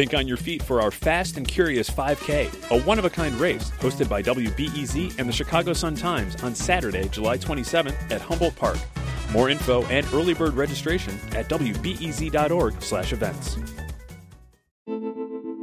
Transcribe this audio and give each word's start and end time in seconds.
Think 0.00 0.14
on 0.14 0.26
your 0.26 0.38
feet 0.38 0.62
for 0.62 0.80
our 0.80 0.90
Fast 0.90 1.36
and 1.36 1.46
Curious 1.46 1.90
5K, 1.90 2.70
a 2.70 2.80
one 2.84 2.98
of 2.98 3.04
a 3.04 3.10
kind 3.10 3.34
race 3.34 3.70
hosted 3.80 4.08
by 4.08 4.22
WBEZ 4.22 5.18
and 5.18 5.28
the 5.28 5.32
Chicago 5.32 5.74
Sun 5.74 5.96
Times 5.96 6.42
on 6.42 6.54
Saturday, 6.54 7.06
July 7.10 7.36
27th 7.36 8.10
at 8.10 8.22
Humboldt 8.22 8.56
Park. 8.56 8.78
More 9.30 9.50
info 9.50 9.84
and 9.88 10.06
early 10.14 10.32
bird 10.32 10.54
registration 10.54 11.20
at 11.32 11.50
wbez.org/events. 11.50 13.58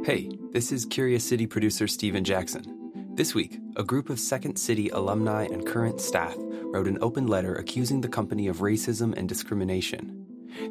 Hey, 0.04 0.30
this 0.52 0.70
is 0.70 0.84
Curious 0.84 1.24
City 1.24 1.48
producer 1.48 1.88
Steven 1.88 2.22
Jackson. 2.22 2.92
This 3.16 3.34
week, 3.34 3.58
a 3.74 3.82
group 3.82 4.08
of 4.08 4.20
Second 4.20 4.56
City 4.56 4.88
alumni 4.90 5.46
and 5.46 5.66
current 5.66 6.00
staff 6.00 6.36
wrote 6.38 6.86
an 6.86 6.98
open 7.00 7.26
letter 7.26 7.56
accusing 7.56 8.02
the 8.02 8.08
company 8.08 8.46
of 8.46 8.58
racism 8.58 9.14
and 9.16 9.28
discrimination. 9.28 10.17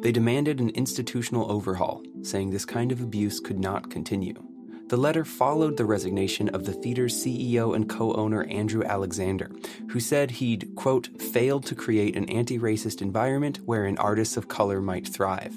They 0.00 0.12
demanded 0.12 0.60
an 0.60 0.70
institutional 0.70 1.50
overhaul, 1.50 2.02
saying 2.22 2.50
this 2.50 2.64
kind 2.64 2.92
of 2.92 3.00
abuse 3.00 3.40
could 3.40 3.58
not 3.58 3.90
continue. 3.90 4.42
The 4.88 4.96
letter 4.96 5.24
followed 5.24 5.76
the 5.76 5.84
resignation 5.84 6.48
of 6.48 6.64
the 6.64 6.72
theater's 6.72 7.14
CEO 7.14 7.76
and 7.76 7.88
co 7.88 8.14
owner 8.14 8.44
Andrew 8.44 8.82
Alexander, 8.82 9.50
who 9.90 10.00
said 10.00 10.30
he'd, 10.30 10.74
quote, 10.76 11.08
failed 11.20 11.66
to 11.66 11.74
create 11.74 12.16
an 12.16 12.24
anti 12.30 12.58
racist 12.58 13.02
environment 13.02 13.60
wherein 13.66 13.98
artists 13.98 14.38
of 14.38 14.48
color 14.48 14.80
might 14.80 15.06
thrive. 15.06 15.54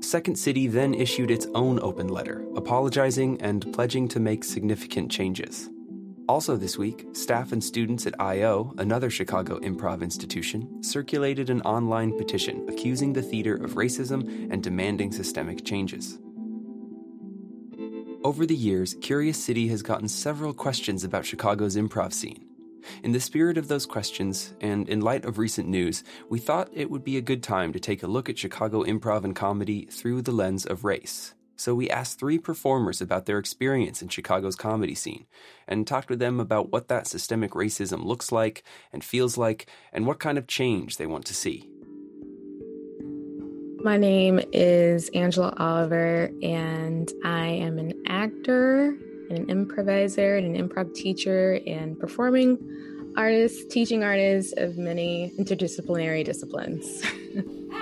Second 0.00 0.36
City 0.36 0.66
then 0.66 0.94
issued 0.94 1.30
its 1.30 1.46
own 1.54 1.78
open 1.80 2.08
letter, 2.08 2.44
apologizing 2.56 3.40
and 3.40 3.72
pledging 3.72 4.08
to 4.08 4.18
make 4.18 4.42
significant 4.42 5.12
changes. 5.12 5.70
Also, 6.32 6.56
this 6.56 6.78
week, 6.78 7.06
staff 7.12 7.52
and 7.52 7.62
students 7.62 8.06
at 8.06 8.18
I.O., 8.18 8.72
another 8.78 9.10
Chicago 9.10 9.58
improv 9.58 10.00
institution, 10.00 10.82
circulated 10.82 11.50
an 11.50 11.60
online 11.60 12.16
petition 12.16 12.66
accusing 12.70 13.12
the 13.12 13.20
theater 13.20 13.54
of 13.54 13.72
racism 13.72 14.50
and 14.50 14.62
demanding 14.62 15.12
systemic 15.12 15.62
changes. 15.62 16.18
Over 18.24 18.46
the 18.46 18.56
years, 18.56 18.94
Curious 19.02 19.44
City 19.44 19.68
has 19.68 19.82
gotten 19.82 20.08
several 20.08 20.54
questions 20.54 21.04
about 21.04 21.26
Chicago's 21.26 21.76
improv 21.76 22.14
scene. 22.14 22.46
In 23.02 23.12
the 23.12 23.20
spirit 23.20 23.58
of 23.58 23.68
those 23.68 23.84
questions, 23.84 24.54
and 24.62 24.88
in 24.88 25.02
light 25.02 25.26
of 25.26 25.36
recent 25.36 25.68
news, 25.68 26.02
we 26.30 26.38
thought 26.38 26.70
it 26.72 26.90
would 26.90 27.04
be 27.04 27.18
a 27.18 27.20
good 27.20 27.42
time 27.42 27.74
to 27.74 27.78
take 27.78 28.02
a 28.02 28.06
look 28.06 28.30
at 28.30 28.38
Chicago 28.38 28.84
improv 28.84 29.24
and 29.24 29.36
comedy 29.36 29.84
through 29.84 30.22
the 30.22 30.32
lens 30.32 30.64
of 30.64 30.82
race. 30.82 31.34
So 31.56 31.74
we 31.74 31.90
asked 31.90 32.18
three 32.18 32.38
performers 32.38 33.00
about 33.00 33.26
their 33.26 33.38
experience 33.38 34.02
in 34.02 34.08
Chicago's 34.08 34.56
comedy 34.56 34.94
scene 34.94 35.26
and 35.68 35.86
talked 35.86 36.10
with 36.10 36.18
them 36.18 36.40
about 36.40 36.72
what 36.72 36.88
that 36.88 37.06
systemic 37.06 37.52
racism 37.52 38.04
looks 38.04 38.32
like 38.32 38.64
and 38.92 39.04
feels 39.04 39.36
like 39.36 39.66
and 39.92 40.06
what 40.06 40.18
kind 40.18 40.38
of 40.38 40.46
change 40.46 40.96
they 40.96 41.06
want 41.06 41.24
to 41.26 41.34
see. 41.34 41.68
My 43.84 43.96
name 43.96 44.40
is 44.52 45.08
Angela 45.08 45.52
Oliver, 45.56 46.30
and 46.40 47.10
I 47.24 47.46
am 47.46 47.80
an 47.80 48.00
actor 48.06 48.96
and 49.28 49.38
an 49.38 49.50
improviser 49.50 50.36
and 50.36 50.54
an 50.54 50.68
improv 50.68 50.94
teacher 50.94 51.58
and 51.66 51.98
performing 51.98 52.58
artist, 53.16 53.70
teaching 53.70 54.04
artist 54.04 54.54
of 54.56 54.78
many 54.78 55.32
interdisciplinary 55.36 56.24
disciplines. 56.24 57.02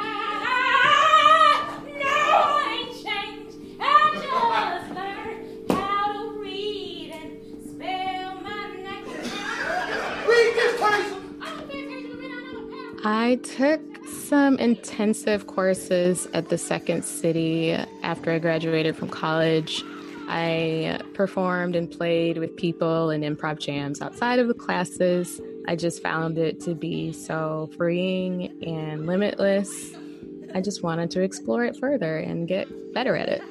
I 13.30 13.36
took 13.36 13.80
some 14.08 14.58
intensive 14.58 15.46
courses 15.46 16.26
at 16.34 16.48
the 16.48 16.58
Second 16.58 17.04
City 17.04 17.70
after 18.02 18.32
I 18.32 18.40
graduated 18.40 18.96
from 18.96 19.08
college. 19.08 19.84
I 20.26 21.00
performed 21.14 21.76
and 21.76 21.88
played 21.88 22.38
with 22.38 22.56
people 22.56 23.10
in 23.10 23.20
improv 23.20 23.60
jams 23.60 24.02
outside 24.02 24.40
of 24.40 24.48
the 24.48 24.54
classes. 24.54 25.40
I 25.68 25.76
just 25.76 26.02
found 26.02 26.38
it 26.38 26.58
to 26.62 26.74
be 26.74 27.12
so 27.12 27.70
freeing 27.76 28.64
and 28.66 29.06
limitless. 29.06 29.92
I 30.52 30.60
just 30.60 30.82
wanted 30.82 31.12
to 31.12 31.20
explore 31.20 31.64
it 31.64 31.76
further 31.76 32.16
and 32.16 32.48
get 32.48 32.66
better 32.92 33.14
at 33.14 33.28
it. 33.28 33.42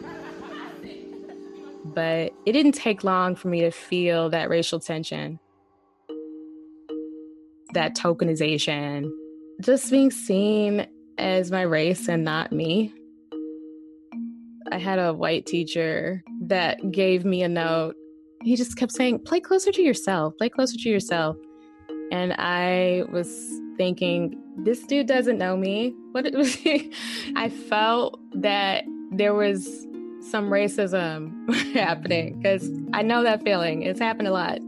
But 1.86 2.34
it 2.46 2.52
didn't 2.52 2.74
take 2.74 3.06
long 3.06 3.38
for 3.38 3.48
me 3.48 3.62
to 3.62 3.72
feel 3.72 4.30
that 4.32 4.50
racial 4.50 4.82
tension, 4.82 5.40
that 7.74 7.96
tokenization, 7.96 9.10
just 9.62 9.92
being 9.92 10.12
seen 10.12 10.88
as 11.18 11.52
my 11.52 11.62
race 11.62 12.08
and 12.08 12.24
not 12.24 12.52
me. 12.52 12.94
I 14.72 14.78
had 14.78 15.00
a 15.00 15.14
white 15.14 15.46
teacher 15.46 16.24
that 16.44 16.92
gave 16.92 17.26
me 17.26 17.44
a 17.44 17.50
note. 17.50 17.96
He 18.44 18.56
just 18.56 18.78
kept 18.78 18.92
saying, 18.92 19.20
play 19.20 19.40
closer 19.40 19.72
to 19.72 19.82
yourself, 19.82 20.34
play 20.38 20.50
closer 20.50 20.78
to 20.78 20.90
yourself. 20.90 21.36
And 22.12 22.34
I 22.38 23.04
was 23.12 23.60
thinking, 23.78 24.42
this 24.58 24.84
dude 24.84 25.08
doesn't 25.08 25.38
know 25.38 25.58
me. 25.58 25.96
What 26.12 26.26
I 27.36 27.50
felt 27.50 28.20
that 28.34 28.84
there 29.12 29.36
was 29.36 29.86
some 30.22 30.50
racism 30.50 31.54
happening 31.74 32.40
because 32.40 32.70
I 32.94 33.04
know 33.04 33.24
that 33.24 33.44
feeling. 33.44 33.84
It's 33.84 34.00
happened 34.00 34.28
a 34.28 34.32
lot. 34.32 34.60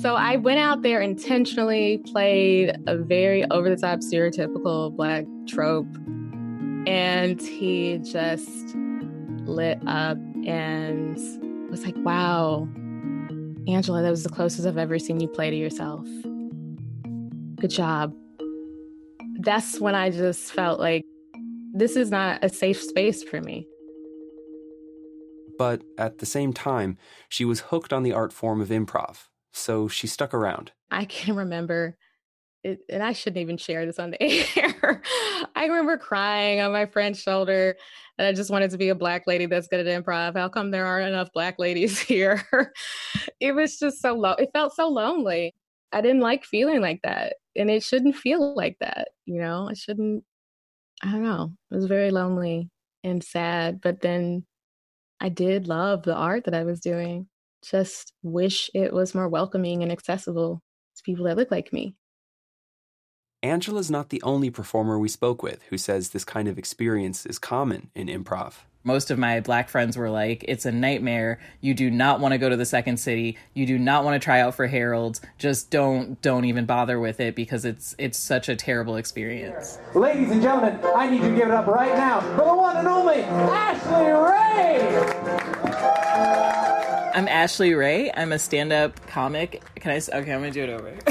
So 0.00 0.16
I 0.16 0.36
went 0.36 0.58
out 0.58 0.82
there 0.82 1.00
intentionally, 1.00 1.98
played 1.98 2.74
a 2.86 2.96
very 2.96 3.44
over 3.50 3.68
the 3.68 3.76
top, 3.76 4.00
stereotypical 4.00 4.94
black 4.96 5.24
trope, 5.46 5.86
and 6.86 7.40
he 7.40 7.98
just 7.98 8.74
lit 9.46 9.78
up 9.86 10.16
and 10.46 11.16
was 11.70 11.84
like, 11.84 11.94
wow, 11.98 12.66
Angela, 13.68 14.02
that 14.02 14.10
was 14.10 14.24
the 14.24 14.30
closest 14.30 14.66
I've 14.66 14.78
ever 14.78 14.98
seen 14.98 15.20
you 15.20 15.28
play 15.28 15.50
to 15.50 15.56
yourself. 15.56 16.06
Good 17.56 17.70
job. 17.70 18.14
That's 19.40 19.80
when 19.80 19.94
I 19.94 20.10
just 20.10 20.50
felt 20.52 20.80
like 20.80 21.04
this 21.74 21.94
is 21.94 22.10
not 22.10 22.42
a 22.42 22.48
safe 22.48 22.82
space 22.82 23.22
for 23.22 23.40
me. 23.40 23.66
But 25.58 25.82
at 25.98 26.18
the 26.18 26.26
same 26.26 26.52
time, 26.52 26.96
she 27.28 27.44
was 27.44 27.60
hooked 27.60 27.92
on 27.92 28.02
the 28.02 28.12
art 28.12 28.32
form 28.32 28.60
of 28.60 28.68
improv 28.68 29.28
so 29.54 29.88
she 29.88 30.06
stuck 30.06 30.34
around. 30.34 30.72
I 30.90 31.04
can 31.04 31.36
remember 31.36 31.96
it, 32.62 32.80
and 32.90 33.02
I 33.02 33.12
shouldn't 33.12 33.40
even 33.40 33.56
share 33.56 33.86
this 33.86 33.98
on 33.98 34.10
the 34.10 34.22
air. 34.56 35.02
I 35.54 35.66
remember 35.66 35.96
crying 35.96 36.60
on 36.60 36.72
my 36.72 36.86
friend's 36.86 37.20
shoulder 37.20 37.76
and 38.18 38.26
I 38.26 38.32
just 38.32 38.50
wanted 38.50 38.70
to 38.70 38.78
be 38.78 38.88
a 38.88 38.94
black 38.94 39.26
lady 39.26 39.46
that's 39.46 39.68
good 39.68 39.86
at 39.86 40.04
improv. 40.04 40.36
How 40.36 40.48
come 40.48 40.70
there 40.70 40.86
aren't 40.86 41.08
enough 41.08 41.32
black 41.32 41.58
ladies 41.58 41.98
here? 42.00 42.42
it 43.40 43.52
was 43.52 43.78
just 43.78 44.00
so 44.00 44.14
low. 44.14 44.32
It 44.32 44.50
felt 44.52 44.74
so 44.74 44.88
lonely. 44.88 45.54
I 45.92 46.00
didn't 46.00 46.20
like 46.20 46.44
feeling 46.44 46.80
like 46.80 47.00
that. 47.02 47.34
And 47.56 47.70
it 47.70 47.82
shouldn't 47.82 48.16
feel 48.16 48.54
like 48.56 48.76
that, 48.80 49.08
you 49.26 49.40
know? 49.40 49.68
I 49.70 49.74
shouldn't 49.74 50.24
I 51.02 51.10
don't 51.10 51.24
know. 51.24 51.52
It 51.70 51.74
was 51.74 51.86
very 51.86 52.10
lonely 52.10 52.70
and 53.02 53.22
sad, 53.22 53.80
but 53.82 54.00
then 54.00 54.46
I 55.20 55.28
did 55.28 55.68
love 55.68 56.02
the 56.02 56.14
art 56.14 56.44
that 56.44 56.54
I 56.54 56.64
was 56.64 56.80
doing 56.80 57.28
just 57.70 58.12
wish 58.22 58.70
it 58.74 58.92
was 58.92 59.14
more 59.14 59.28
welcoming 59.28 59.82
and 59.82 59.90
accessible 59.90 60.62
to 60.96 61.02
people 61.02 61.24
that 61.26 61.36
look 61.36 61.50
like 61.50 61.72
me. 61.72 61.94
Angela's 63.42 63.90
not 63.90 64.08
the 64.08 64.22
only 64.22 64.48
performer 64.48 64.98
we 64.98 65.08
spoke 65.08 65.42
with 65.42 65.62
who 65.64 65.76
says 65.76 66.10
this 66.10 66.24
kind 66.24 66.48
of 66.48 66.56
experience 66.58 67.26
is 67.26 67.38
common 67.38 67.90
in 67.94 68.06
improv. 68.06 68.54
Most 68.86 69.10
of 69.10 69.18
my 69.18 69.40
black 69.40 69.70
friends 69.70 69.96
were 69.96 70.10
like, 70.10 70.44
it's 70.46 70.66
a 70.66 70.72
nightmare. 70.72 71.40
You 71.60 71.72
do 71.72 71.90
not 71.90 72.20
want 72.20 72.32
to 72.32 72.38
go 72.38 72.50
to 72.50 72.56
the 72.56 72.66
second 72.66 72.98
city. 72.98 73.38
You 73.54 73.66
do 73.66 73.78
not 73.78 74.04
want 74.04 74.20
to 74.20 74.24
try 74.24 74.40
out 74.40 74.54
for 74.54 74.66
Harold's. 74.66 75.22
Just 75.38 75.70
don't 75.70 76.20
don't 76.20 76.44
even 76.44 76.66
bother 76.66 77.00
with 77.00 77.20
it 77.20 77.34
because 77.34 77.64
it's 77.64 77.94
it's 77.98 78.18
such 78.18 78.50
a 78.50 78.56
terrible 78.56 78.96
experience. 78.96 79.78
Ladies 79.94 80.30
and 80.30 80.42
gentlemen, 80.42 80.80
I 80.94 81.08
need 81.08 81.22
you 81.22 81.30
to 81.30 81.36
give 81.36 81.48
it 81.48 81.54
up 81.54 81.66
right 81.66 81.94
now 81.94 82.20
for 82.20 82.44
the 82.44 82.54
one 82.54 82.76
and 82.76 82.88
only 82.88 83.22
Ashley 83.22 84.10
Ray. 84.10 85.13
I'm 87.14 87.28
Ashley 87.28 87.74
Ray. 87.74 88.10
I'm 88.10 88.32
a 88.32 88.40
stand-up 88.40 89.06
comic. 89.06 89.62
Can 89.76 89.92
I? 89.92 89.98
Okay, 89.98 90.32
I'm 90.32 90.40
gonna 90.40 90.50
do 90.50 90.64
it 90.64 90.68
over. 90.68 90.98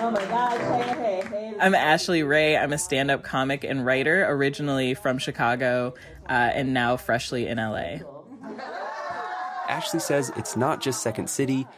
oh 0.00 0.10
my 0.10 0.24
gosh! 0.24 0.58
Hey, 0.58 1.22
hey, 1.22 1.22
hey. 1.30 1.56
I'm 1.60 1.72
Ashley 1.72 2.24
Ray. 2.24 2.56
I'm 2.56 2.72
a 2.72 2.78
stand-up 2.78 3.22
comic 3.22 3.62
and 3.62 3.86
writer, 3.86 4.26
originally 4.28 4.94
from 4.94 5.18
Chicago, 5.18 5.94
uh, 6.28 6.32
and 6.32 6.74
now 6.74 6.96
freshly 6.96 7.46
in 7.46 7.58
LA. 7.58 7.98
Ashley 9.68 10.00
says 10.00 10.32
it's 10.36 10.56
not 10.56 10.80
just 10.80 11.00
Second 11.00 11.30
City, 11.30 11.68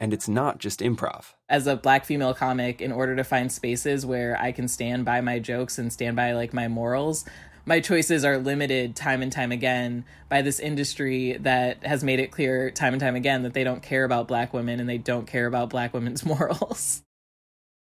and 0.00 0.12
it's 0.12 0.26
not 0.26 0.58
just 0.58 0.80
improv. 0.80 1.26
As 1.48 1.68
a 1.68 1.76
black 1.76 2.04
female 2.04 2.34
comic, 2.34 2.80
in 2.80 2.90
order 2.90 3.14
to 3.14 3.22
find 3.22 3.52
spaces 3.52 4.04
where 4.04 4.36
I 4.36 4.50
can 4.50 4.66
stand 4.66 5.04
by 5.04 5.20
my 5.20 5.38
jokes 5.38 5.78
and 5.78 5.92
stand 5.92 6.16
by 6.16 6.32
like 6.32 6.52
my 6.52 6.66
morals, 6.66 7.24
my 7.66 7.80
choices 7.80 8.24
are 8.24 8.38
limited 8.38 8.94
time 8.94 9.22
and 9.22 9.32
time 9.32 9.50
again 9.50 10.04
by 10.28 10.40
this 10.40 10.60
industry 10.60 11.36
that 11.40 11.84
has 11.84 12.04
made 12.04 12.20
it 12.20 12.30
clear 12.30 12.70
time 12.70 12.94
and 12.94 13.00
time 13.00 13.16
again 13.16 13.42
that 13.42 13.52
they 13.54 13.64
don't 13.64 13.82
care 13.82 14.04
about 14.04 14.28
black 14.28 14.54
women 14.54 14.78
and 14.78 14.88
they 14.88 14.98
don't 14.98 15.26
care 15.26 15.46
about 15.46 15.68
black 15.68 15.92
women's 15.92 16.24
morals. 16.24 17.02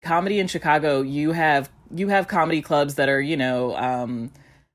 comedy 0.03 0.41
in 0.41 0.49
Chicago, 0.49 1.03
you 1.03 1.33
have 1.33 1.71
you 1.95 2.09
have 2.09 2.27
comedy 2.27 2.63
clubs 2.63 2.97
that 2.97 3.09
are, 3.09 3.21
you 3.21 3.37
know, 3.37 3.77
um, 3.77 4.33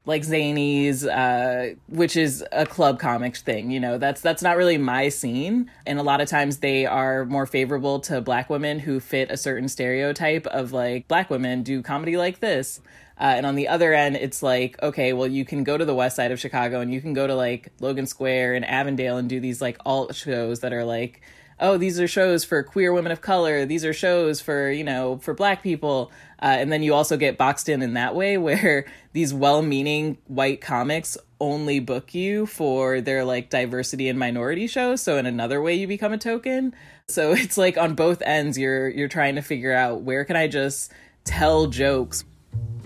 like 0.09 0.23
Zanies, 0.23 1.07
uh, 1.07 1.75
which 1.87 2.17
is 2.17 2.43
a 2.51 2.65
club 2.65 2.99
comics 2.99 3.41
thing. 3.41 3.69
You 3.69 3.79
know, 3.79 3.97
that's 3.97 4.19
that's 4.21 4.41
not 4.41 4.57
really 4.57 4.77
my 4.77 5.09
scene, 5.09 5.71
and 5.85 5.99
a 5.99 6.03
lot 6.03 6.19
of 6.19 6.27
times 6.27 6.57
they 6.57 6.85
are 6.85 7.25
more 7.25 7.45
favorable 7.45 7.99
to 8.01 8.19
black 8.19 8.49
women 8.49 8.79
who 8.79 8.99
fit 8.99 9.29
a 9.31 9.37
certain 9.37 9.69
stereotype 9.69 10.47
of 10.47 10.73
like 10.73 11.07
black 11.07 11.29
women 11.29 11.63
do 11.63 11.81
comedy 11.81 12.17
like 12.17 12.39
this. 12.39 12.81
Uh, 13.19 13.33
and 13.35 13.45
on 13.45 13.55
the 13.55 13.67
other 13.67 13.93
end, 13.93 14.15
it's 14.15 14.41
like, 14.41 14.81
okay, 14.81 15.11
well, 15.11 15.27
you 15.27 15.43
can 15.43 15.63
go 15.65 15.77
to 15.77 15.83
the 15.83 15.93
west 15.93 16.15
side 16.15 16.31
of 16.31 16.39
Chicago 16.39 16.79
and 16.79 16.93
you 16.93 17.01
can 17.01 17.13
go 17.13 17.27
to 17.27 17.35
like 17.35 17.69
Logan 17.81 18.07
Square 18.07 18.53
and 18.55 18.65
Avondale 18.65 19.17
and 19.17 19.27
do 19.27 19.41
these 19.41 19.61
like 19.61 19.77
alt 19.85 20.15
shows 20.15 20.61
that 20.61 20.71
are 20.71 20.85
like, 20.85 21.21
oh, 21.59 21.77
these 21.77 21.99
are 21.99 22.07
shows 22.07 22.43
for 22.43 22.63
queer 22.63 22.93
women 22.93 23.11
of 23.11 23.21
color. 23.21 23.65
These 23.65 23.85
are 23.85 23.93
shows 23.93 24.41
for, 24.41 24.71
you 24.71 24.83
know, 24.83 25.17
for 25.17 25.33
black 25.33 25.61
people. 25.61 26.11
Uh, 26.41 26.55
and 26.57 26.71
then 26.71 26.83
you 26.83 26.93
also 26.93 27.17
get 27.17 27.37
boxed 27.37 27.69
in 27.69 27.81
in 27.81 27.93
that 27.93 28.15
way 28.15 28.37
where 28.39 28.85
these 29.13 29.33
well 29.33 29.61
meaning 29.61 30.17
white 30.27 30.61
comics 30.61 31.17
only 31.41 31.79
book 31.79 32.13
you 32.13 32.45
for 32.45 32.99
their 32.99 33.23
like 33.23 33.49
diversity 33.49 34.09
and 34.09 34.19
minority 34.19 34.67
shows. 34.67 35.01
So 35.01 35.17
in 35.17 35.25
another 35.25 35.61
way, 35.61 35.75
you 35.75 35.87
become 35.87 36.13
a 36.13 36.17
token. 36.17 36.73
So 37.07 37.31
it's 37.33 37.57
like 37.57 37.77
on 37.77 37.95
both 37.95 38.21
ends, 38.21 38.57
you're 38.57 38.89
you're 38.89 39.07
trying 39.07 39.35
to 39.35 39.41
figure 39.41 39.73
out 39.73 40.01
where 40.01 40.25
can 40.25 40.35
I 40.35 40.47
just 40.47 40.91
tell 41.25 41.67
jokes 41.67 42.23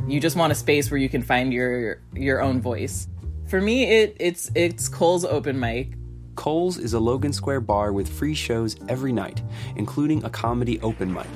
you 0.07 0.19
just 0.19 0.35
want 0.35 0.51
a 0.51 0.55
space 0.55 0.91
where 0.91 0.97
you 0.97 1.09
can 1.09 1.21
find 1.21 1.53
your 1.53 2.01
your 2.13 2.41
own 2.41 2.61
voice. 2.61 3.07
For 3.47 3.61
me, 3.61 3.85
it 3.85 4.17
it's 4.19 4.51
it's 4.55 4.89
Cole's 4.89 5.25
open 5.25 5.59
mic. 5.59 5.93
Cole's 6.35 6.77
is 6.77 6.94
a 6.94 7.00
Logan 7.00 7.31
Square 7.31 7.62
bar 7.62 7.94
with 7.94 8.09
free 8.09 8.33
shows 8.33 8.75
every 8.89 9.12
night, 9.12 9.41
including 9.75 10.24
a 10.24 10.30
comedy 10.30 10.80
open 10.81 11.13
mic. 11.13 11.27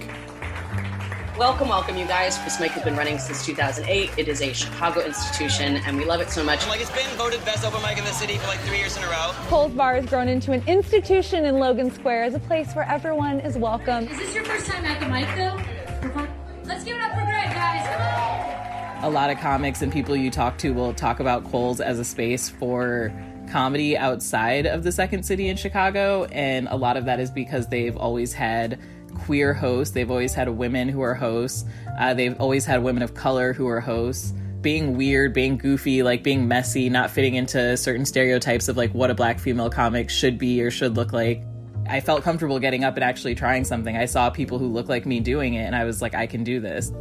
Welcome, 1.37 1.69
welcome, 1.69 1.97
you 1.97 2.07
guys. 2.07 2.43
This 2.43 2.59
mic 2.59 2.71
has 2.71 2.83
been 2.83 2.95
running 2.95 3.19
since 3.19 3.45
2008. 3.45 4.09
It 4.17 4.27
is 4.27 4.41
a 4.41 4.51
Chicago 4.53 5.01
institution, 5.05 5.77
and 5.85 5.95
we 5.95 6.03
love 6.03 6.19
it 6.19 6.31
so 6.31 6.43
much. 6.43 6.67
Like 6.67 6.81
it's 6.81 6.89
been 6.89 7.05
voted 7.15 7.45
best 7.45 7.63
open 7.63 7.79
mic 7.83 7.99
in 7.99 8.05
the 8.05 8.11
city 8.11 8.39
for 8.39 8.47
like 8.47 8.59
three 8.61 8.79
years 8.79 8.97
in 8.97 9.03
a 9.03 9.07
row. 9.07 9.33
Cole's 9.47 9.71
Bar 9.73 9.95
has 9.95 10.07
grown 10.07 10.27
into 10.27 10.51
an 10.51 10.63
institution 10.67 11.45
in 11.45 11.59
Logan 11.59 11.91
Square 11.91 12.23
as 12.23 12.33
a 12.33 12.39
place 12.39 12.73
where 12.73 12.89
everyone 12.89 13.39
is 13.41 13.55
welcome. 13.55 14.07
Is 14.07 14.17
this 14.17 14.33
your 14.33 14.45
first 14.45 14.65
time 14.65 14.83
at 14.83 14.99
the 14.99 15.07
mic, 15.07 15.27
though? 15.35 16.27
Let's 16.65 16.83
give 16.83 16.95
it 16.95 17.01
up 17.03 17.11
for 17.11 17.23
Greg, 17.23 17.53
guys. 17.53 17.87
Come 17.87 18.01
on. 18.01 19.03
A 19.03 19.09
lot 19.09 19.29
of 19.29 19.37
comics 19.37 19.83
and 19.83 19.93
people 19.93 20.15
you 20.15 20.31
talk 20.31 20.57
to 20.57 20.73
will 20.73 20.91
talk 20.91 21.19
about 21.19 21.43
Cole's 21.51 21.79
as 21.79 21.99
a 21.99 22.03
space 22.03 22.49
for 22.49 23.13
comedy 23.47 23.97
outside 23.97 24.65
of 24.65 24.83
the 24.83 24.91
second 24.91 25.23
city 25.23 25.49
in 25.49 25.57
Chicago, 25.57 26.25
and 26.25 26.67
a 26.69 26.75
lot 26.75 26.97
of 26.97 27.05
that 27.05 27.19
is 27.19 27.31
because 27.31 27.67
they've 27.67 27.97
always 27.97 28.33
had 28.33 28.79
queer 29.15 29.53
hosts. 29.53 29.93
They've 29.93 30.09
always 30.09 30.33
had 30.33 30.49
women 30.49 30.89
who 30.89 31.01
are 31.01 31.13
hosts. 31.13 31.65
Uh, 31.99 32.13
they've 32.13 32.39
always 32.39 32.65
had 32.65 32.83
women 32.83 33.03
of 33.03 33.13
color 33.13 33.53
who 33.53 33.67
are 33.67 33.79
hosts. 33.79 34.33
Being 34.61 34.97
weird, 34.97 35.33
being 35.33 35.57
goofy, 35.57 36.03
like 36.03 36.23
being 36.23 36.47
messy, 36.47 36.89
not 36.89 37.11
fitting 37.11 37.35
into 37.35 37.77
certain 37.77 38.05
stereotypes 38.05 38.67
of 38.67 38.77
like 38.77 38.93
what 38.93 39.09
a 39.09 39.15
black 39.15 39.39
female 39.39 39.69
comic 39.69 40.09
should 40.09 40.37
be 40.37 40.61
or 40.61 40.71
should 40.71 40.95
look 40.95 41.13
like. 41.13 41.43
I 41.89 42.01
felt 42.01 42.23
comfortable 42.23 42.59
getting 42.59 42.83
up 42.83 42.95
and 42.95 43.03
actually 43.03 43.35
trying 43.35 43.63
something. 43.63 43.95
I 43.95 44.05
saw 44.05 44.29
people 44.29 44.59
who 44.59 44.67
look 44.67 44.89
like 44.89 45.05
me 45.05 45.19
doing 45.19 45.53
it, 45.53 45.63
and 45.63 45.75
I 45.75 45.85
was 45.85 46.01
like, 46.01 46.15
I 46.15 46.27
can 46.27 46.43
do 46.43 46.59
this. 46.59 46.91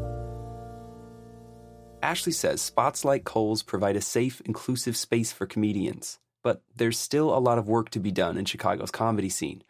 Ashley 2.03 2.33
says 2.33 2.63
spots 2.63 3.05
like 3.05 3.25
Cole's 3.25 3.65
provide 3.65 3.97
a 3.97 4.01
safe, 4.01 4.41
inclusive 4.45 4.97
space 4.97 5.33
for 5.33 5.45
comedians, 5.45 6.19
but 6.47 6.63
there's 6.77 6.97
still 6.97 7.37
a 7.37 7.41
lot 7.41 7.59
of 7.59 7.67
work 7.67 7.91
to 7.91 7.99
be 7.99 8.13
done 8.13 8.39
in 8.39 8.45
Chicago's 8.45 8.93
comedy 8.93 9.29
scene, 9.29 9.65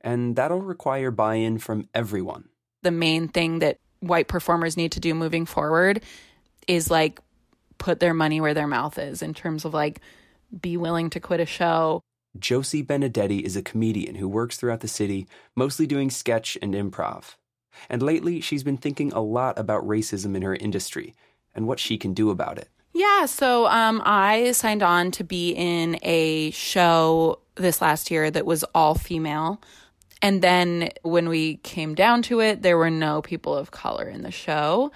and 0.00 0.36
that'll 0.36 0.62
require 0.62 1.10
buy 1.10 1.34
in 1.34 1.58
from 1.58 1.88
everyone. 1.92 2.44
The 2.82 2.92
main 2.92 3.26
thing 3.26 3.58
that 3.58 3.78
white 3.98 4.28
performers 4.28 4.76
need 4.76 4.92
to 4.92 5.00
do 5.00 5.12
moving 5.12 5.44
forward 5.44 6.04
is 6.68 6.88
like 6.88 7.18
put 7.78 7.98
their 7.98 8.14
money 8.14 8.40
where 8.40 8.54
their 8.54 8.68
mouth 8.68 8.96
is 8.96 9.22
in 9.22 9.34
terms 9.34 9.64
of 9.64 9.74
like 9.74 10.00
be 10.60 10.76
willing 10.76 11.10
to 11.10 11.18
quit 11.18 11.40
a 11.40 11.46
show, 11.46 12.00
Josie 12.38 12.84
Benedetti 12.84 13.40
is 13.40 13.56
a 13.56 13.62
comedian 13.62 14.14
who 14.14 14.28
works 14.28 14.56
throughout 14.56 14.82
the 14.82 14.86
city, 14.86 15.26
mostly 15.56 15.84
doing 15.84 16.10
sketch 16.10 16.56
and 16.62 16.74
improv. 16.74 17.34
And 17.88 18.04
lately, 18.04 18.40
she's 18.40 18.62
been 18.62 18.76
thinking 18.76 19.12
a 19.12 19.20
lot 19.20 19.58
about 19.58 19.84
racism 19.84 20.36
in 20.36 20.42
her 20.42 20.54
industry 20.54 21.16
and 21.56 21.66
what 21.66 21.80
she 21.80 21.98
can 21.98 22.14
do 22.14 22.30
about 22.30 22.56
it. 22.56 22.68
Yeah, 22.92 23.26
so 23.26 23.66
um, 23.66 24.02
I 24.04 24.52
signed 24.52 24.82
on 24.82 25.10
to 25.12 25.24
be 25.24 25.50
in 25.50 25.98
a 26.02 26.50
show 26.50 27.40
this 27.54 27.80
last 27.80 28.10
year 28.10 28.30
that 28.30 28.46
was 28.46 28.64
all 28.74 28.94
female. 28.94 29.60
And 30.22 30.42
then 30.42 30.90
when 31.02 31.28
we 31.28 31.56
came 31.58 31.94
down 31.94 32.22
to 32.22 32.40
it, 32.40 32.62
there 32.62 32.76
were 32.76 32.90
no 32.90 33.22
people 33.22 33.54
of 33.54 33.70
color 33.70 34.06
in 34.06 34.22
the 34.22 34.30
show. 34.30 34.92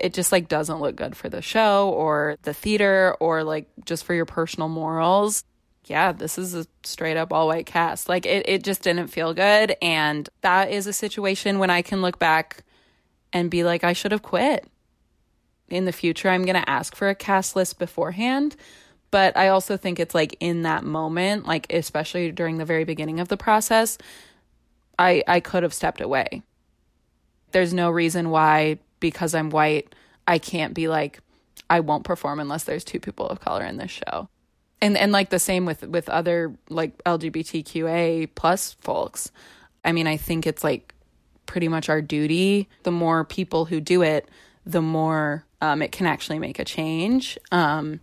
It 0.00 0.14
just 0.14 0.32
like 0.32 0.48
doesn't 0.48 0.80
look 0.80 0.96
good 0.96 1.14
for 1.14 1.28
the 1.28 1.42
show 1.42 1.90
or 1.90 2.36
the 2.42 2.54
theater 2.54 3.14
or 3.20 3.44
like 3.44 3.68
just 3.84 4.04
for 4.04 4.14
your 4.14 4.24
personal 4.24 4.68
morals 4.68 5.44
yeah, 5.86 6.12
this 6.12 6.38
is 6.38 6.54
a 6.54 6.66
straight 6.84 7.16
up 7.16 7.32
all 7.32 7.48
white 7.48 7.66
cast. 7.66 8.08
Like 8.08 8.26
it, 8.26 8.48
it 8.48 8.62
just 8.62 8.82
didn't 8.82 9.08
feel 9.08 9.34
good. 9.34 9.76
And 9.82 10.28
that 10.42 10.70
is 10.70 10.86
a 10.86 10.92
situation 10.92 11.58
when 11.58 11.70
I 11.70 11.82
can 11.82 12.02
look 12.02 12.18
back 12.18 12.62
and 13.32 13.50
be 13.50 13.64
like, 13.64 13.82
I 13.84 13.92
should 13.92 14.12
have 14.12 14.22
quit. 14.22 14.66
In 15.68 15.84
the 15.84 15.92
future, 15.92 16.28
I'm 16.28 16.44
going 16.44 16.60
to 16.60 16.70
ask 16.70 16.94
for 16.94 17.08
a 17.08 17.14
cast 17.14 17.56
list 17.56 17.78
beforehand. 17.78 18.56
But 19.10 19.36
I 19.36 19.48
also 19.48 19.76
think 19.76 20.00
it's 20.00 20.14
like 20.14 20.36
in 20.40 20.62
that 20.62 20.84
moment, 20.84 21.46
like 21.46 21.70
especially 21.72 22.32
during 22.32 22.58
the 22.58 22.64
very 22.64 22.84
beginning 22.84 23.20
of 23.20 23.28
the 23.28 23.36
process, 23.36 23.98
I, 24.98 25.22
I 25.26 25.40
could 25.40 25.62
have 25.62 25.74
stepped 25.74 26.00
away. 26.00 26.42
There's 27.52 27.74
no 27.74 27.90
reason 27.90 28.30
why, 28.30 28.78
because 29.00 29.34
I'm 29.34 29.50
white, 29.50 29.94
I 30.26 30.38
can't 30.38 30.72
be 30.72 30.88
like, 30.88 31.20
I 31.68 31.80
won't 31.80 32.04
perform 32.04 32.40
unless 32.40 32.64
there's 32.64 32.84
two 32.84 33.00
people 33.00 33.26
of 33.26 33.40
color 33.40 33.64
in 33.64 33.76
this 33.76 33.90
show 33.90 34.28
and 34.82 34.98
and 34.98 35.12
like 35.12 35.30
the 35.30 35.38
same 35.38 35.64
with 35.64 35.84
with 35.84 36.08
other 36.10 36.54
like 36.68 37.02
LGBTQA 37.04 38.28
plus 38.34 38.74
folks. 38.80 39.30
I 39.84 39.92
mean, 39.92 40.06
I 40.06 40.16
think 40.18 40.46
it's 40.46 40.62
like 40.62 40.94
pretty 41.46 41.68
much 41.68 41.88
our 41.88 42.02
duty. 42.02 42.68
The 42.82 42.90
more 42.90 43.24
people 43.24 43.64
who 43.64 43.80
do 43.80 44.02
it, 44.02 44.28
the 44.64 44.82
more 44.82 45.44
um, 45.60 45.82
it 45.82 45.92
can 45.92 46.06
actually 46.06 46.38
make 46.38 46.58
a 46.58 46.64
change. 46.64 47.38
Um, 47.50 48.00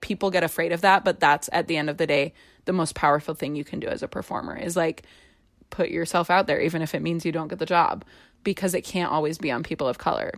people 0.00 0.30
get 0.30 0.42
afraid 0.42 0.72
of 0.72 0.82
that, 0.82 1.04
but 1.04 1.20
that's 1.20 1.48
at 1.52 1.68
the 1.68 1.76
end 1.76 1.88
of 1.88 1.96
the 1.96 2.06
day 2.06 2.34
the 2.64 2.72
most 2.72 2.94
powerful 2.94 3.34
thing 3.34 3.56
you 3.56 3.64
can 3.64 3.80
do 3.80 3.88
as 3.88 4.02
a 4.02 4.08
performer 4.08 4.56
is 4.56 4.76
like 4.76 5.04
put 5.70 5.90
yourself 5.90 6.30
out 6.30 6.46
there, 6.46 6.60
even 6.60 6.82
if 6.82 6.94
it 6.94 7.02
means 7.02 7.24
you 7.24 7.32
don't 7.32 7.48
get 7.48 7.58
the 7.58 7.66
job, 7.66 8.04
because 8.44 8.74
it 8.74 8.82
can't 8.82 9.10
always 9.10 9.38
be 9.38 9.50
on 9.50 9.62
people 9.62 9.88
of 9.88 9.98
color. 9.98 10.32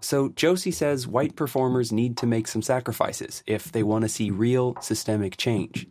So 0.00 0.30
Josie 0.30 0.70
says 0.70 1.06
white 1.06 1.36
performers 1.36 1.92
need 1.92 2.16
to 2.18 2.26
make 2.26 2.48
some 2.48 2.62
sacrifices 2.62 3.42
if 3.46 3.70
they 3.72 3.82
want 3.82 4.02
to 4.02 4.08
see 4.08 4.30
real 4.30 4.76
systemic 4.80 5.36
change. 5.36 5.86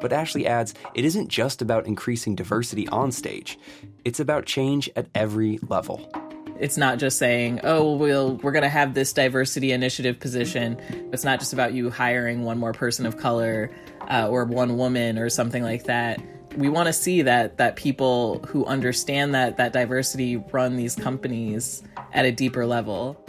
But 0.00 0.12
Ashley 0.12 0.46
adds 0.46 0.74
it 0.94 1.04
isn't 1.04 1.28
just 1.28 1.62
about 1.62 1.86
increasing 1.86 2.34
diversity 2.34 2.88
on 2.88 3.12
stage, 3.12 3.58
it's 4.04 4.20
about 4.20 4.46
change 4.46 4.90
at 4.96 5.06
every 5.14 5.58
level. 5.68 6.10
It's 6.60 6.76
not 6.76 6.98
just 6.98 7.18
saying, 7.18 7.60
"Oh, 7.64 7.96
we'll 7.96 8.36
we're 8.36 8.52
going 8.52 8.62
to 8.62 8.68
have 8.68 8.94
this 8.94 9.12
diversity 9.12 9.72
initiative 9.72 10.18
position." 10.20 10.80
It's 11.12 11.24
not 11.24 11.38
just 11.38 11.52
about 11.52 11.72
you 11.72 11.90
hiring 11.90 12.44
one 12.44 12.58
more 12.58 12.72
person 12.72 13.06
of 13.06 13.16
color 13.16 13.70
uh, 14.08 14.28
or 14.28 14.44
one 14.44 14.76
woman 14.76 15.18
or 15.18 15.28
something 15.28 15.62
like 15.62 15.84
that. 15.84 16.20
We 16.56 16.68
want 16.68 16.86
to 16.86 16.92
see 16.92 17.22
that 17.22 17.58
that 17.58 17.76
people 17.76 18.40
who 18.46 18.64
understand 18.64 19.34
that 19.34 19.58
that 19.58 19.72
diversity 19.72 20.36
run 20.36 20.76
these 20.76 20.94
companies 20.94 21.82
at 22.12 22.24
a 22.24 22.32
deeper 22.32 22.64
level 22.64 23.22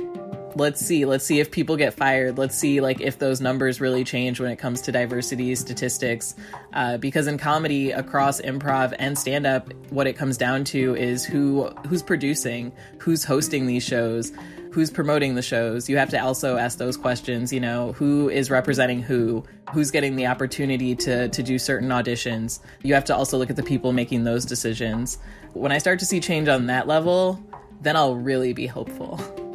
let's 0.55 0.79
see 0.79 1.05
let's 1.05 1.25
see 1.25 1.39
if 1.39 1.51
people 1.51 1.77
get 1.77 1.93
fired. 1.93 2.37
Let's 2.37 2.55
see 2.55 2.81
like 2.81 3.01
if 3.01 3.19
those 3.19 3.41
numbers 3.41 3.81
really 3.81 4.03
change 4.03 4.39
when 4.39 4.51
it 4.51 4.57
comes 4.57 4.81
to 4.81 4.91
diversity 4.91 5.53
statistics. 5.55 6.35
Uh, 6.73 6.97
because 6.97 7.27
in 7.27 7.37
comedy 7.37 7.91
across 7.91 8.41
improv 8.41 8.93
and 8.99 9.17
stand 9.17 9.45
up 9.45 9.71
what 9.89 10.07
it 10.07 10.13
comes 10.13 10.37
down 10.37 10.63
to 10.65 10.95
is 10.95 11.25
who 11.25 11.67
who's 11.87 12.01
producing 12.01 12.71
who's 12.99 13.23
hosting 13.23 13.67
these 13.67 13.83
shows 13.83 14.31
who's 14.71 14.91
promoting 14.91 15.33
the 15.33 15.41
shows. 15.41 15.89
You 15.89 15.97
have 15.97 16.09
to 16.09 16.21
also 16.21 16.57
ask 16.57 16.77
those 16.77 16.97
questions 16.97 17.51
you 17.51 17.59
know 17.59 17.93
who 17.93 18.29
is 18.29 18.49
representing 18.49 19.01
who? 19.01 19.43
Who's 19.73 19.91
getting 19.91 20.15
the 20.15 20.27
opportunity 20.27 20.95
to 20.95 21.29
to 21.29 21.43
do 21.43 21.59
certain 21.59 21.89
auditions? 21.89 22.59
You 22.83 22.93
have 22.93 23.05
to 23.05 23.15
also 23.15 23.37
look 23.37 23.49
at 23.49 23.55
the 23.55 23.63
people 23.63 23.91
making 23.91 24.23
those 24.23 24.45
decisions. 24.45 25.17
When 25.53 25.71
i 25.71 25.77
start 25.79 25.99
to 25.99 26.05
see 26.05 26.19
change 26.19 26.47
on 26.47 26.67
that 26.67 26.87
level 26.87 27.43
then 27.81 27.95
i'll 27.95 28.15
really 28.15 28.53
be 28.53 28.67
hopeful 28.67 29.19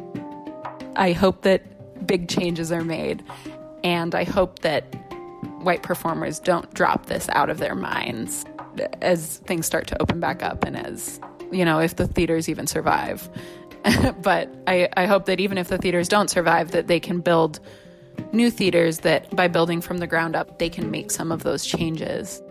I 0.95 1.11
hope 1.11 1.41
that 1.43 2.05
big 2.05 2.27
changes 2.27 2.71
are 2.71 2.83
made. 2.83 3.23
And 3.83 4.15
I 4.15 4.23
hope 4.23 4.59
that 4.59 4.83
white 5.61 5.83
performers 5.83 6.39
don't 6.39 6.73
drop 6.73 7.07
this 7.07 7.29
out 7.29 7.49
of 7.49 7.57
their 7.57 7.75
minds 7.75 8.45
as 9.01 9.37
things 9.39 9.65
start 9.65 9.87
to 9.87 10.01
open 10.01 10.19
back 10.19 10.41
up 10.41 10.63
and 10.63 10.75
as, 10.77 11.19
you 11.51 11.65
know, 11.65 11.79
if 11.79 11.95
the 11.95 12.07
theaters 12.07 12.49
even 12.49 12.67
survive. 12.67 13.29
but 14.21 14.53
I, 14.67 14.89
I 14.95 15.05
hope 15.05 15.25
that 15.25 15.39
even 15.39 15.57
if 15.57 15.67
the 15.67 15.77
theaters 15.77 16.07
don't 16.07 16.29
survive, 16.29 16.71
that 16.71 16.87
they 16.87 16.99
can 16.99 17.19
build 17.19 17.59
new 18.31 18.49
theaters 18.49 18.99
that 18.99 19.35
by 19.35 19.47
building 19.47 19.81
from 19.81 19.97
the 19.97 20.07
ground 20.07 20.35
up, 20.35 20.59
they 20.59 20.69
can 20.69 20.91
make 20.91 21.11
some 21.11 21.31
of 21.31 21.43
those 21.43 21.65
changes. 21.65 22.41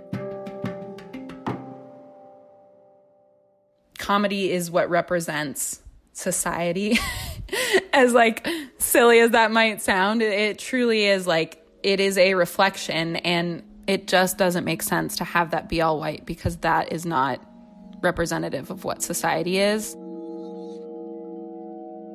Comedy 3.99 4.51
is 4.51 4.71
what 4.71 4.91
represents 4.91 5.81
society 6.13 6.99
as 7.93 8.13
like 8.13 8.47
silly 8.79 9.21
as 9.21 9.31
that 9.31 9.51
might 9.51 9.83
sound, 9.83 10.23
it 10.23 10.59
truly 10.59 11.07
is 11.07 11.27
like 11.27 11.65
it 11.83 12.01
is 12.01 12.17
a 12.19 12.35
reflection 12.35 13.17
and 13.17 13.63
it 13.87 14.07
just 14.07 14.39
doesn't 14.39 14.65
make 14.65 14.83
sense 14.83 15.17
to 15.17 15.25
have 15.25 15.51
that 15.51 15.69
be 15.69 15.81
all 15.81 15.99
white 15.99 16.25
because 16.25 16.57
that 16.59 16.93
is 16.93 17.05
not 17.05 17.41
representative 18.03 18.71
of 18.71 18.85
what 18.85 19.03
society 19.03 19.59
is. 19.59 19.95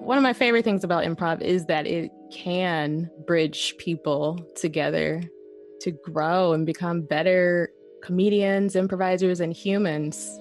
One 0.08 0.18
of 0.18 0.24
my 0.24 0.34
favorite 0.34 0.64
things 0.64 0.84
about 0.86 1.04
improv 1.04 1.42
is 1.42 1.66
that 1.66 1.86
it 1.86 2.12
can 2.32 3.10
bridge 3.26 3.76
people 3.78 4.40
together 4.56 5.22
to 5.82 5.92
grow 5.92 6.54
and 6.54 6.66
become 6.66 7.02
better 7.02 7.70
comedians, 8.02 8.76
improvisers, 8.76 9.42
and 9.42 9.52
humans. 9.52 10.40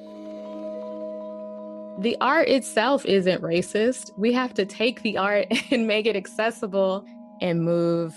The 2.00 2.16
art 2.20 2.48
itself 2.48 3.06
isn't 3.06 3.42
racist. 3.42 4.10
We 4.18 4.32
have 4.32 4.52
to 4.54 4.66
take 4.66 5.02
the 5.02 5.16
art 5.16 5.46
and 5.70 5.86
make 5.86 6.06
it 6.06 6.16
accessible 6.16 7.04
and 7.40 7.62
move 7.62 8.14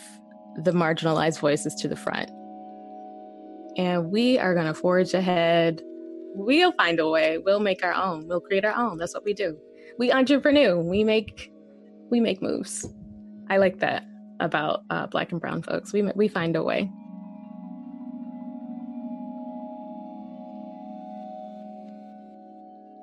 the 0.63 0.71
marginalized 0.71 1.39
voices 1.39 1.75
to 1.75 1.88
the 1.88 1.95
front. 1.95 2.29
And 3.77 4.12
we 4.12 4.38
are 4.38 4.53
going 4.53 4.67
to 4.67 4.74
forge 4.74 5.13
ahead. 5.13 5.81
We'll 6.36 6.74
find 6.74 7.00
a 7.00 7.09
way. 7.09 7.38
We'll 7.38 7.62
make 7.62 7.83
our 7.83 7.93
own. 7.93 8.27
We'll 8.27 8.41
create 8.41 8.65
our 8.65 8.75
own. 8.75 8.98
That's 8.98 9.13
what 9.13 9.24
we 9.24 9.33
do. 9.33 9.57
We 9.98 10.12
entrepreneur. 10.12 10.77
We 10.79 11.03
make 11.03 11.51
we 12.09 12.19
make 12.19 12.41
moves. 12.41 12.88
I 13.50 13.57
like 13.57 13.79
that 13.79 14.03
about 14.39 14.83
uh, 14.89 15.07
black 15.07 15.31
and 15.31 15.39
brown 15.39 15.62
folks. 15.62 15.93
We 15.93 16.03
we 16.15 16.27
find 16.27 16.55
a 16.55 16.63
way. 16.63 16.89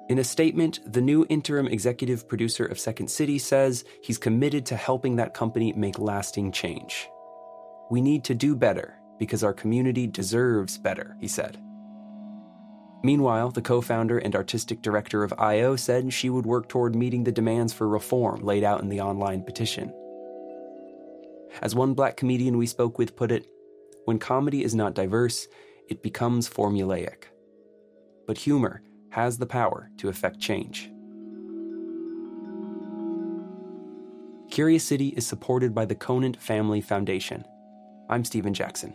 In 0.08 0.20
a 0.20 0.24
statement, 0.24 0.78
the 0.86 1.00
new 1.00 1.26
interim 1.28 1.66
executive 1.66 2.28
producer 2.28 2.64
of 2.64 2.78
Second 2.78 3.08
City 3.08 3.40
says 3.40 3.84
he's 4.02 4.18
committed 4.18 4.64
to 4.66 4.76
helping 4.76 5.16
that 5.16 5.34
company 5.34 5.72
make 5.72 5.98
lasting 5.98 6.52
change. 6.52 7.08
We 7.90 8.00
need 8.00 8.22
to 8.24 8.34
do 8.34 8.54
better 8.54 8.94
because 9.18 9.42
our 9.42 9.52
community 9.52 10.06
deserves 10.06 10.78
better, 10.78 11.16
he 11.20 11.26
said. 11.26 11.58
Meanwhile, 13.02 13.50
the 13.50 13.62
co 13.62 13.80
founder 13.80 14.18
and 14.18 14.36
artistic 14.36 14.80
director 14.80 15.24
of 15.24 15.34
IO 15.38 15.74
said 15.74 16.12
she 16.12 16.30
would 16.30 16.46
work 16.46 16.68
toward 16.68 16.94
meeting 16.94 17.24
the 17.24 17.32
demands 17.32 17.72
for 17.72 17.88
reform 17.88 18.42
laid 18.42 18.62
out 18.62 18.82
in 18.82 18.88
the 18.88 19.00
online 19.00 19.42
petition. 19.42 19.92
As 21.62 21.74
one 21.74 21.94
black 21.94 22.16
comedian 22.16 22.58
we 22.58 22.66
spoke 22.66 22.96
with 22.96 23.16
put 23.16 23.32
it, 23.32 23.48
when 24.04 24.20
comedy 24.20 24.62
is 24.62 24.74
not 24.74 24.94
diverse, 24.94 25.48
it 25.88 26.00
becomes 26.00 26.48
formulaic. 26.48 27.24
But 28.28 28.38
humor 28.38 28.82
has 29.16 29.38
the 29.38 29.46
power 29.46 29.90
to 29.96 30.10
effect 30.10 30.38
change. 30.38 30.90
Curious 34.50 34.84
City 34.84 35.08
is 35.16 35.26
supported 35.26 35.74
by 35.74 35.86
the 35.86 35.94
Conant 35.94 36.36
Family 36.36 36.82
Foundation. 36.82 37.42
I'm 38.10 38.26
Stephen 38.26 38.52
Jackson. 38.52 38.94